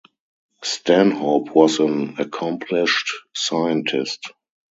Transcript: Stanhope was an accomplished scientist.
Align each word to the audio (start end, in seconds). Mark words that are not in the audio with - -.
Stanhope 0.63 1.53
was 1.55 1.77
an 1.77 2.15
accomplished 2.17 3.13
scientist. 3.35 4.31